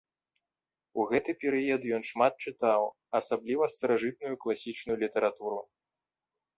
[1.01, 2.83] У гэты перыяд ён шмат чытаў,
[3.23, 5.61] асабліва старажытную класічную літаратуру.